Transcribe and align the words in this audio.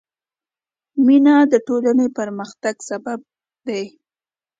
مینه 1.05 1.35
د 1.51 1.53
ټولنې 1.67 2.07
پرمختګ 2.17 2.75
سبب 2.89 3.19
دی. 3.67 3.83